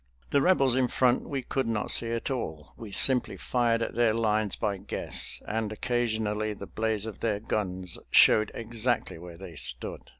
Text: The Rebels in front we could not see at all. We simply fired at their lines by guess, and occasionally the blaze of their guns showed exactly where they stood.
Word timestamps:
The 0.31 0.41
Rebels 0.41 0.75
in 0.75 0.87
front 0.87 1.29
we 1.29 1.43
could 1.43 1.67
not 1.67 1.91
see 1.91 2.09
at 2.09 2.31
all. 2.31 2.73
We 2.75 2.91
simply 2.91 3.37
fired 3.37 3.83
at 3.83 3.93
their 3.93 4.15
lines 4.15 4.55
by 4.55 4.77
guess, 4.79 5.39
and 5.47 5.71
occasionally 5.71 6.55
the 6.55 6.65
blaze 6.65 7.05
of 7.05 7.19
their 7.19 7.39
guns 7.39 7.99
showed 8.09 8.49
exactly 8.55 9.19
where 9.19 9.37
they 9.37 9.53
stood. 9.55 10.01